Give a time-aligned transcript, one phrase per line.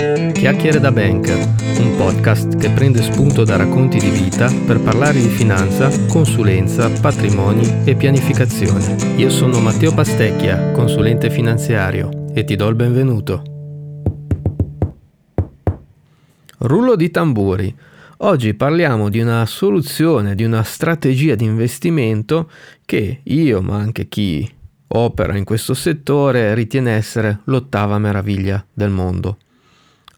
[0.00, 1.36] Chiacchiere da Banker,
[1.78, 7.84] un podcast che prende spunto da racconti di vita per parlare di finanza, consulenza, patrimoni
[7.84, 8.96] e pianificazione.
[9.16, 13.42] Io sono Matteo Pastecchia, consulente finanziario, e ti do il benvenuto.
[16.60, 17.76] Rullo di tamburi.
[18.22, 22.50] Oggi parliamo di una soluzione, di una strategia di investimento
[22.86, 24.50] che io, ma anche chi
[24.88, 29.36] opera in questo settore, ritiene essere l'ottava meraviglia del mondo.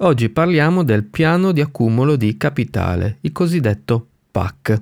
[0.04, 4.76] Oggi parliamo del piano di accumulo di capitale, il cosiddetto PAC.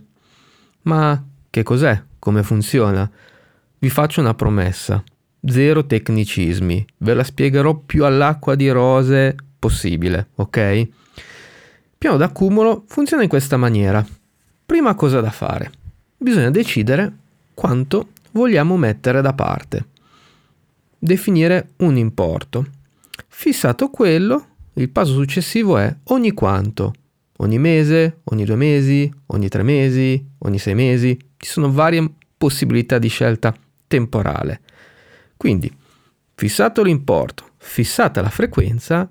[0.83, 2.03] Ma che cos'è?
[2.19, 3.11] Come funziona?
[3.79, 5.05] Vi faccio una promessa.
[5.45, 10.89] Zero tecnicismi, ve la spiegherò più all'acqua di rose possibile, ok?
[11.99, 14.03] Piano d'accumulo funziona in questa maniera.
[14.65, 15.71] Prima cosa da fare?
[16.17, 17.13] Bisogna decidere
[17.53, 19.87] quanto vogliamo mettere da parte.
[20.99, 22.67] Definire un importo.
[23.29, 26.95] Fissato quello, il passo successivo è ogni quanto,
[27.39, 31.19] ogni mese, ogni due mesi, ogni tre mesi, ogni sei mesi.
[31.37, 33.55] Ci sono varie possibilità di scelta
[33.87, 34.61] temporale.
[35.37, 35.71] Quindi,
[36.35, 39.11] fissato l'importo, fissata la frequenza,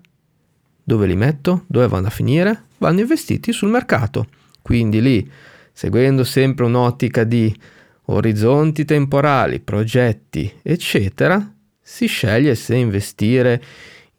[0.83, 1.65] dove li metto?
[1.67, 2.63] Dove vanno a finire?
[2.77, 4.27] Vanno investiti sul mercato.
[4.61, 5.31] Quindi lì,
[5.71, 7.53] seguendo sempre un'ottica di
[8.05, 13.61] orizzonti temporali, progetti, eccetera, si sceglie se investire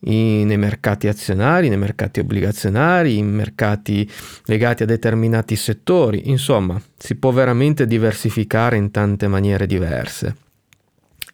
[0.03, 4.11] nei mercati azionari, nei mercati obbligazionari, in mercati
[4.45, 10.37] legati a determinati settori, insomma, si può veramente diversificare in tante maniere diverse.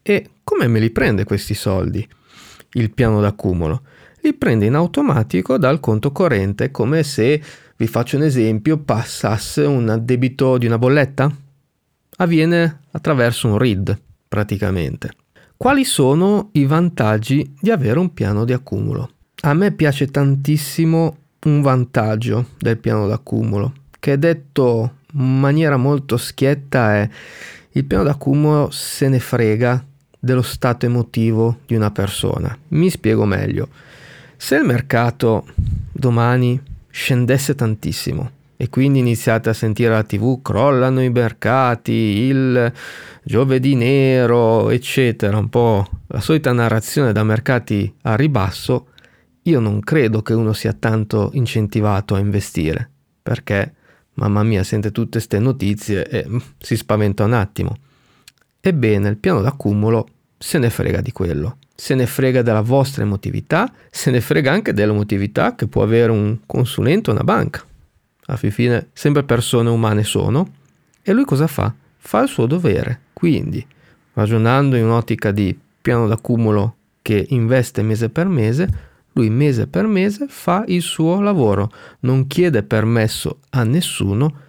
[0.03, 2.07] E come me li prende questi soldi?
[2.73, 3.83] Il piano d'accumulo?
[4.21, 7.41] Li prende in automatico dal conto corrente, come se,
[7.77, 11.33] vi faccio un esempio, passasse un debito di una bolletta?
[12.19, 15.11] Avviene attraverso un RID, praticamente.
[15.59, 19.11] Quali sono i vantaggi di avere un piano di accumulo?
[19.41, 26.97] A me piace tantissimo un vantaggio del piano d'accumulo, che detto in maniera molto schietta
[26.97, 27.09] è
[27.73, 29.83] il piano d'accumulo se ne frega
[30.19, 32.57] dello stato emotivo di una persona.
[32.69, 33.69] Mi spiego meglio.
[34.37, 35.47] Se il mercato
[35.91, 36.61] domani
[36.91, 42.73] scendesse tantissimo, e quindi iniziate a sentire la tv, crollano i mercati, il
[43.23, 48.89] giovedì nero, eccetera, un po' la solita narrazione da mercati a ribasso,
[49.43, 52.91] io non credo che uno sia tanto incentivato a investire,
[53.23, 53.75] perché
[54.15, 57.77] mamma mia sente tutte queste notizie e mm, si spaventa un attimo.
[58.61, 63.71] Ebbene, il piano d'accumulo se ne frega di quello, se ne frega della vostra emotività,
[63.91, 67.63] se ne frega anche dell'emotività che può avere un consulente o una banca
[68.27, 70.49] alla fine sempre persone umane sono,
[71.03, 71.73] e lui cosa fa?
[71.97, 73.03] Fa il suo dovere.
[73.13, 73.65] Quindi,
[74.15, 80.27] ragionando in un'ottica di piano d'accumulo che investe mese per mese, lui mese per mese
[80.29, 81.71] fa il suo lavoro,
[82.01, 84.41] non chiede permesso a nessuno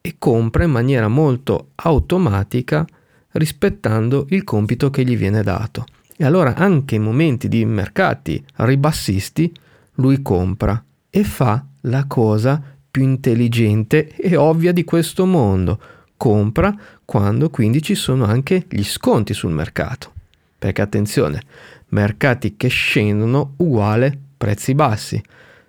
[0.00, 2.86] e compra in maniera molto automatica
[3.32, 5.84] rispettando il compito che gli viene dato.
[6.16, 9.52] E allora anche in momenti di mercati ribassisti
[9.94, 15.78] lui compra e fa la cosa più intelligente e ovvia di questo mondo.
[16.16, 16.74] Compra
[17.04, 20.12] quando quindi ci sono anche gli sconti sul mercato.
[20.58, 21.42] Perché attenzione,
[21.88, 25.22] mercati che scendono uguale prezzi bassi.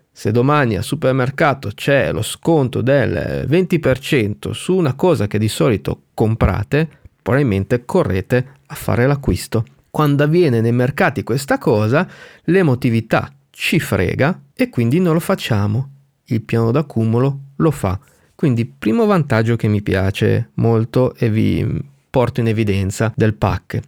[0.09, 6.03] Se domani al supermercato c'è lo sconto del 20% su una cosa che di solito
[6.13, 6.87] comprate,
[7.21, 9.65] probabilmente correte a fare l'acquisto.
[9.89, 12.07] Quando avviene nei mercati questa cosa,
[12.45, 15.89] l'emotività ci frega e quindi non lo facciamo
[16.27, 17.99] il piano d'accumulo lo fa.
[18.35, 21.65] Quindi primo vantaggio che mi piace molto e vi
[22.09, 23.79] porto in evidenza del pack.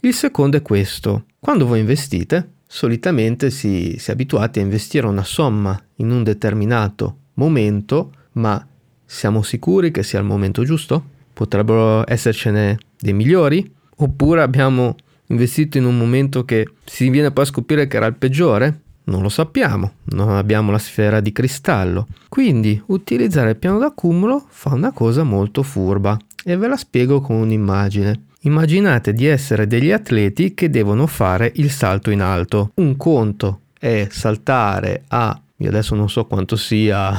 [0.00, 1.24] Il secondo è questo.
[1.38, 7.16] Quando voi investite, solitamente si, si è abituati a investire una somma in un determinato
[7.34, 8.66] momento, ma
[9.04, 11.02] siamo sicuri che sia il momento giusto?
[11.32, 13.70] Potrebbero essercene dei migliori?
[13.96, 14.96] Oppure abbiamo
[15.26, 18.80] investito in un momento che si viene poi a scoprire che era il peggiore?
[19.10, 22.06] Non lo sappiamo, non abbiamo la sfera di cristallo.
[22.28, 27.34] Quindi utilizzare il piano d'accumulo fa una cosa molto furba e ve la spiego con
[27.36, 28.26] un'immagine.
[28.42, 32.70] Immaginate di essere degli atleti che devono fare il salto in alto.
[32.74, 37.12] Un conto è saltare a io adesso non so quanto sia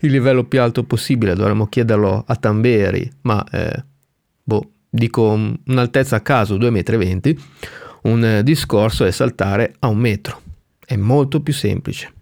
[0.00, 3.84] il livello più alto possibile, dovremmo chiederlo a Tamberi, ma eh,
[4.42, 7.42] boh, dico un'altezza a caso 2,20 m.
[8.08, 10.43] Un discorso è saltare a un metro
[10.84, 12.12] è molto più semplice.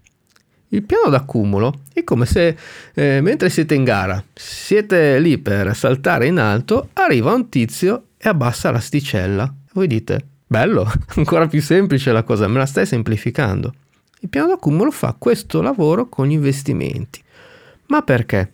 [0.69, 2.57] Il piano d'accumulo è come se
[2.95, 8.27] eh, mentre siete in gara, siete lì per saltare in alto, arriva un tizio e
[8.27, 9.53] abbassa l'asticella.
[9.73, 13.73] Voi dite, bello, ancora più semplice la cosa, me la stai semplificando.
[14.21, 17.21] Il piano d'accumulo fa questo lavoro con gli investimenti.
[17.87, 18.49] Ma perché?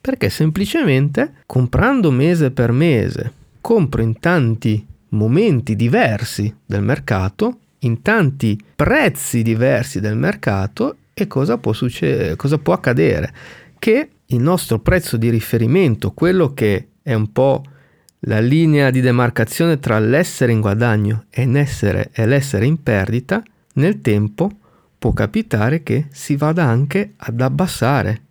[0.00, 8.58] Perché semplicemente comprando mese per mese, compro in tanti momenti diversi del mercato, in tanti
[8.74, 13.32] prezzi diversi del mercato e cosa può, succedere, cosa può accadere?
[13.78, 17.62] Che il nostro prezzo di riferimento, quello che è un po'
[18.20, 23.42] la linea di demarcazione tra l'essere in guadagno e l'essere, e l'essere in perdita,
[23.74, 24.50] nel tempo
[24.98, 28.22] può capitare che si vada anche ad abbassare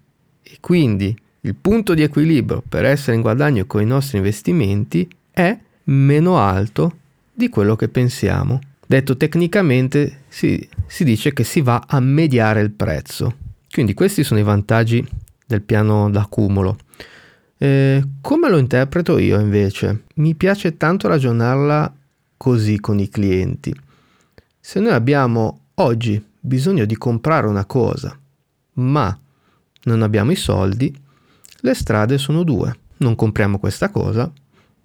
[0.44, 5.58] e quindi il punto di equilibrio per essere in guadagno con i nostri investimenti è
[5.86, 6.98] meno alto
[7.32, 8.60] di quello che pensiamo.
[8.90, 13.36] Detto tecnicamente si, si dice che si va a mediare il prezzo.
[13.70, 15.06] Quindi questi sono i vantaggi
[15.46, 16.78] del piano d'accumulo.
[17.58, 20.04] Eh, come lo interpreto io invece?
[20.16, 21.94] Mi piace tanto ragionarla
[22.38, 23.76] così con i clienti.
[24.58, 28.18] Se noi abbiamo oggi bisogno di comprare una cosa,
[28.74, 29.20] ma
[29.84, 30.96] non abbiamo i soldi,
[31.60, 32.74] le strade sono due.
[32.98, 34.32] Non compriamo questa cosa,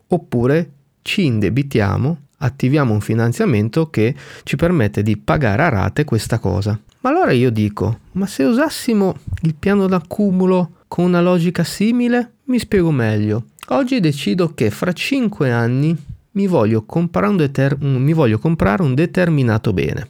[0.09, 0.71] oppure
[1.03, 6.79] ci indebitiamo, attiviamo un finanziamento che ci permette di pagare a rate questa cosa.
[7.01, 12.59] Ma allora io dico, ma se usassimo il piano d'accumulo con una logica simile, mi
[12.59, 13.47] spiego meglio.
[13.69, 15.97] Oggi decido che fra 5 anni
[16.33, 20.09] mi voglio un, deter- mi voglio comprare un determinato bene.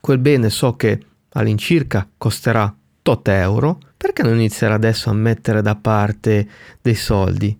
[0.00, 1.00] Quel bene so che
[1.30, 6.48] all'incirca costerà tot euro, perché non iniziare adesso a mettere da parte
[6.80, 7.56] dei soldi?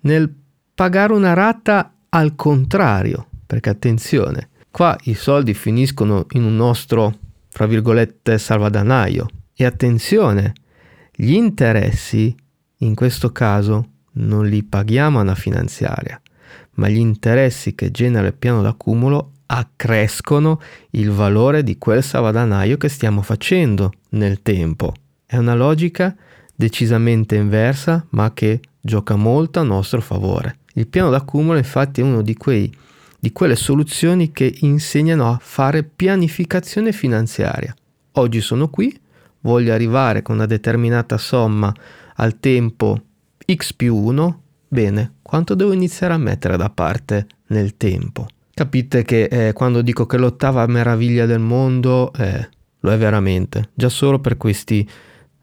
[0.00, 0.32] Nel
[0.74, 7.14] pagare una rata al contrario, perché attenzione, qua i soldi finiscono in un nostro,
[7.50, 9.26] fra virgolette, salvadanaio.
[9.54, 10.54] E attenzione,
[11.14, 12.34] gli interessi,
[12.78, 16.18] in questo caso, non li paghiamo a una finanziaria,
[16.76, 20.58] ma gli interessi che genera il piano d'accumulo accrescono
[20.92, 24.94] il valore di quel salvadanaio che stiamo facendo nel tempo.
[25.26, 26.16] È una logica
[26.54, 30.60] decisamente inversa, ma che gioca molto a nostro favore.
[30.76, 32.36] Il piano d'accumulo infatti è una di,
[33.18, 37.74] di quelle soluzioni che insegnano a fare pianificazione finanziaria.
[38.12, 38.94] Oggi sono qui,
[39.40, 41.72] voglio arrivare con una determinata somma
[42.16, 43.00] al tempo
[43.50, 48.26] x più 1, bene, quanto devo iniziare a mettere da parte nel tempo?
[48.52, 52.48] Capite che eh, quando dico che l'ottava meraviglia del mondo eh,
[52.80, 54.86] lo è veramente, già solo per questi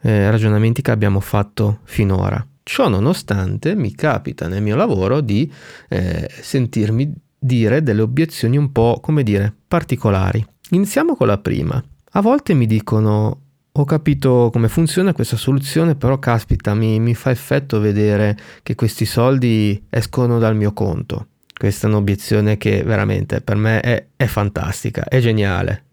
[0.01, 2.45] eh, ragionamenti che abbiamo fatto finora.
[2.63, 5.51] Ciò nonostante mi capita nel mio lavoro di
[5.89, 10.45] eh, sentirmi dire delle obiezioni un po', come dire, particolari.
[10.69, 11.83] Iniziamo con la prima.
[12.11, 13.39] A volte mi dicono
[13.75, 19.05] ho capito come funziona questa soluzione, però caspita, mi, mi, fa effetto vedere che questi
[19.05, 21.27] soldi escono dal mio conto.
[21.53, 25.85] Questa è un'obiezione che veramente per me è, è fantastica, è geniale.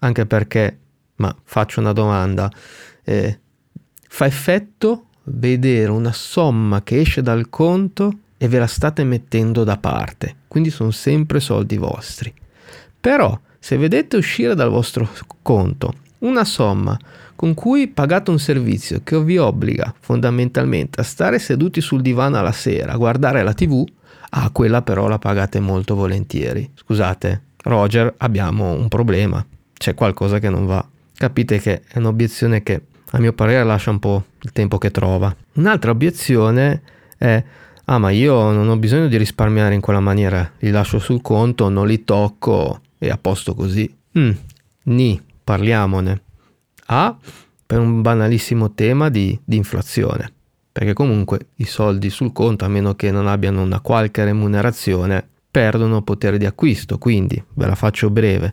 [0.00, 0.78] Anche perché,
[1.16, 2.50] ma faccio una domanda,
[3.04, 3.38] eh,
[4.08, 9.76] fa effetto vedere una somma che esce dal conto e ve la state mettendo da
[9.76, 12.32] parte, quindi sono sempre soldi vostri.
[13.00, 15.08] Però se vedete uscire dal vostro
[15.42, 16.98] conto una somma
[17.36, 22.52] con cui pagate un servizio che vi obbliga fondamentalmente a stare seduti sul divano alla
[22.52, 23.86] sera a guardare la tv,
[24.30, 26.70] ah quella però la pagate molto volentieri.
[26.74, 30.86] Scusate, Roger, abbiamo un problema, c'è qualcosa che non va.
[31.14, 32.82] Capite che è un'obiezione che
[33.12, 35.34] a mio parere lascia un po' il tempo che trova.
[35.54, 36.82] Un'altra obiezione
[37.16, 37.42] è
[37.84, 41.68] ah ma io non ho bisogno di risparmiare in quella maniera, li lascio sul conto,
[41.68, 43.92] non li tocco e a posto così.
[44.16, 44.30] Mm,
[44.84, 46.22] ni, parliamone.
[46.86, 47.16] A,
[47.66, 50.32] per un banalissimo tema di, di inflazione,
[50.70, 56.02] perché comunque i soldi sul conto, a meno che non abbiano una qualche remunerazione, perdono
[56.02, 58.52] potere di acquisto, quindi ve la faccio breve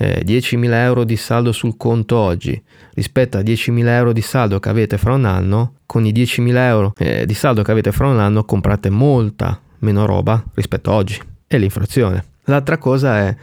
[0.00, 2.60] eh, 10.000 euro di saldo sul conto oggi
[3.00, 6.92] rispetto a 10.000 euro di saldo che avete fra un anno, con i 10.000 euro
[6.98, 11.18] eh, di saldo che avete fra un anno comprate molta meno roba rispetto a oggi.
[11.46, 12.24] E l'inflazione.
[12.44, 13.36] L'altra cosa è,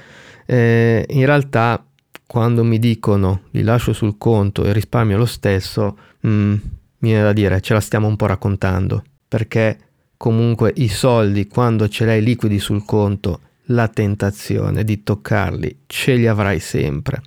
[0.46, 1.84] eh, in realtà,
[2.28, 5.98] quando mi dicono li lascio sul conto e risparmio lo stesso,
[6.28, 6.54] mm,
[7.00, 9.04] mi viene da dire ce la stiamo un po' raccontando.
[9.28, 9.78] Perché
[10.18, 16.28] comunque i soldi, quando ce l'hai liquidi sul conto, la tentazione di toccarli ce li
[16.28, 17.24] avrai sempre.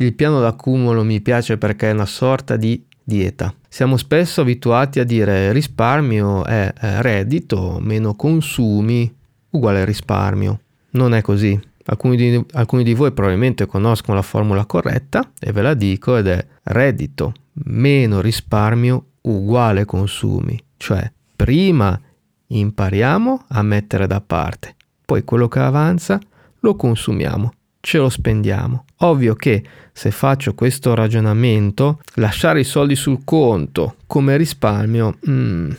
[0.00, 3.54] Il piano d'accumulo mi piace perché è una sorta di dieta.
[3.68, 9.14] Siamo spesso abituati a dire risparmio è reddito meno consumi
[9.50, 10.60] uguale risparmio.
[10.92, 11.60] Non è così.
[11.84, 16.28] Alcuni di, alcuni di voi probabilmente conoscono la formula corretta e ve la dico ed
[16.28, 20.58] è reddito meno risparmio uguale consumi.
[20.78, 22.00] Cioè prima
[22.46, 26.18] impariamo a mettere da parte poi quello che avanza
[26.60, 27.52] lo consumiamo.
[27.80, 28.84] Ce lo spendiamo.
[28.98, 35.70] Ovvio che se faccio questo ragionamento, lasciare i soldi sul conto come risparmio mm,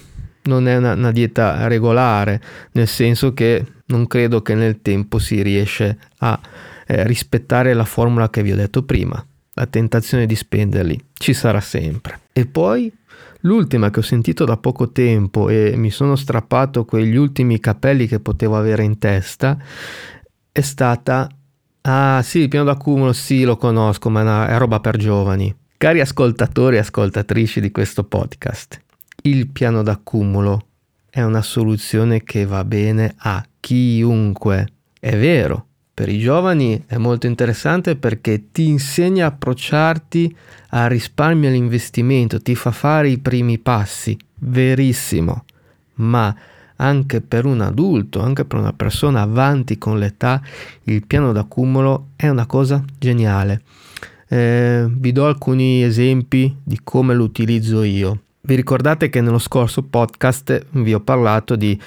[0.43, 2.41] non è una, una, dieta regolare,
[2.71, 6.39] nel senso che non credo che nel tempo si riesce a
[6.87, 9.23] eh, rispettare la formula che vi ho detto prima.
[9.53, 12.21] La tentazione di spenderli ci sarà sempre.
[12.33, 12.91] E poi
[13.41, 18.19] l'ultima che ho sentito da poco tempo e mi sono strappato quegli ultimi capelli che
[18.19, 19.57] potevo avere in testa
[20.51, 21.29] è stata
[21.81, 25.53] Ah sì, il piano d'accumulo sì, lo conosco, ma no, è roba per giovani.
[25.77, 28.79] Cari ascoltatori e ascoltatrici di questo podcast,
[29.23, 30.67] il piano d'accumulo
[31.09, 34.67] è una soluzione che va bene a chiunque.
[34.99, 40.35] È vero, per i giovani è molto interessante perché ti insegna a approcciarti
[40.69, 44.17] al risparmio e all'investimento, ti fa fare i primi passi.
[44.35, 45.45] Verissimo.
[45.95, 46.33] Ma
[46.81, 50.41] anche per un adulto, anche per una persona avanti con l'età,
[50.83, 53.61] il piano d'accumulo è una cosa geniale.
[54.27, 58.21] Eh, vi do alcuni esempi di come lo utilizzo io.
[58.41, 61.79] Vi ricordate che nello scorso podcast vi ho parlato di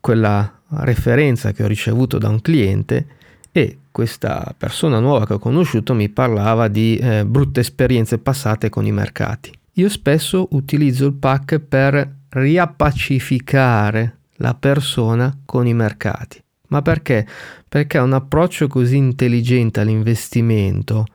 [0.00, 3.06] quella referenza che ho ricevuto da un cliente
[3.52, 8.86] e questa persona nuova che ho conosciuto mi parlava di eh, brutte esperienze passate con
[8.86, 9.52] i mercati.
[9.74, 16.42] Io spesso utilizzo il pack per riappacificare la persona con i mercati.
[16.68, 17.26] Ma perché?
[17.68, 21.06] Perché ha un approccio così intelligente all'investimento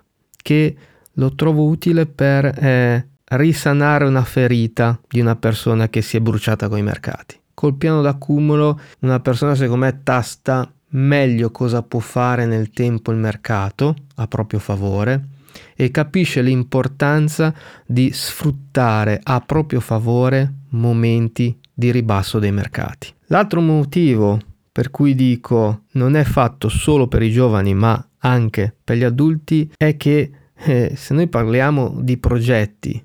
[0.42, 0.75] che
[1.13, 6.68] lo trovo utile per eh, risanare una ferita di una persona che si è bruciata
[6.68, 7.39] con i mercati.
[7.53, 13.18] Col piano d'accumulo una persona secondo me tasta meglio cosa può fare nel tempo il
[13.18, 15.30] mercato a proprio favore
[15.75, 17.53] e capisce l'importanza
[17.86, 23.13] di sfruttare a proprio favore momenti di ribasso dei mercati.
[23.27, 24.39] L'altro motivo
[24.72, 29.72] per cui dico non è fatto solo per i giovani ma anche per gli adulti
[29.77, 33.03] è che eh, se noi parliamo di progetti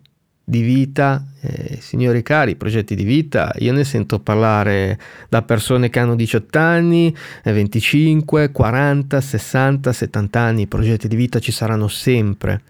[0.49, 5.99] di vita, eh, signori cari, progetti di vita, io ne sento parlare da persone che
[5.99, 7.15] hanno 18 anni,
[7.45, 12.63] 25, 40, 60, 70 anni, i progetti di vita ci saranno sempre.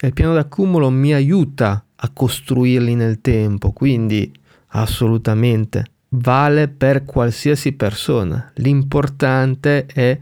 [0.00, 4.32] E il piano d'accumulo mi aiuta a costruirli nel tempo, quindi
[4.68, 8.52] assolutamente vale per qualsiasi persona.
[8.58, 10.16] L'importante è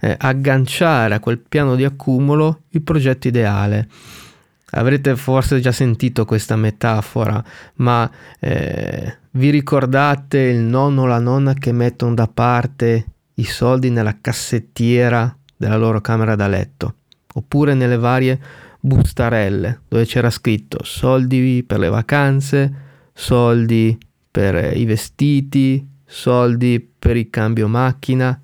[0.00, 3.88] eh, agganciare a quel piano di accumulo il progetto ideale.
[4.74, 7.42] Avrete forse già sentito questa metafora,
[7.76, 13.90] ma eh, vi ricordate il nonno o la nonna che mettono da parte i soldi
[13.90, 16.94] nella cassettiera della loro camera da letto,
[17.34, 18.40] oppure nelle varie
[18.80, 22.74] bustarelle dove c'era scritto soldi per le vacanze,
[23.12, 23.96] soldi
[24.30, 28.40] per i vestiti, soldi per il cambio macchina.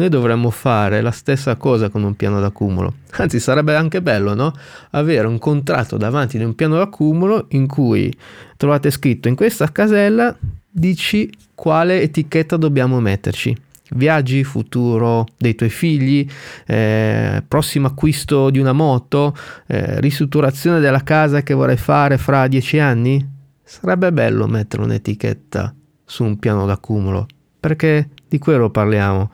[0.00, 2.94] Noi dovremmo fare la stessa cosa con un piano d'accumulo.
[3.18, 4.50] Anzi, sarebbe anche bello, no?
[4.92, 8.10] Avere un contratto davanti di un piano d'accumulo in cui
[8.56, 10.34] trovate scritto in questa casella
[10.70, 13.54] dici quale etichetta dobbiamo metterci.
[13.90, 16.26] Viaggi, futuro dei tuoi figli,
[16.64, 22.78] eh, prossimo acquisto di una moto, eh, ristrutturazione della casa che vorrai fare fra dieci
[22.78, 23.22] anni?
[23.62, 25.74] Sarebbe bello mettere un'etichetta
[26.06, 27.26] su un piano d'accumulo,
[27.60, 29.30] perché di quello parliamo,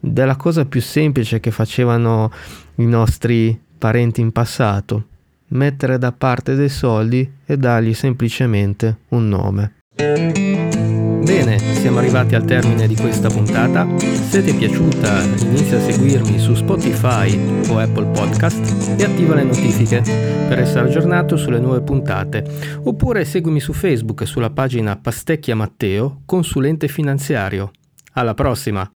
[0.00, 2.32] della cosa più semplice che facevano
[2.76, 5.04] i nostri parenti in passato,
[5.48, 9.74] mettere da parte dei soldi e dargli semplicemente un nome.
[9.96, 13.86] Bene, siamo arrivati al termine di questa puntata.
[13.98, 19.44] Se ti è piaciuta, inizia a seguirmi su Spotify o Apple Podcast e attiva le
[19.44, 22.44] notifiche per essere aggiornato sulle nuove puntate.
[22.82, 27.70] Oppure seguimi su Facebook sulla pagina Pastecchia Matteo, consulente finanziario.
[28.14, 28.90] Alla prossima!